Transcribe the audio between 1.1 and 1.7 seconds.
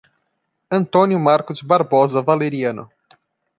Marcos